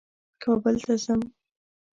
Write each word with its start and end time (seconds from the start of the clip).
کابل 0.43 0.75
ته 0.85 0.93
ځم. 1.03 1.21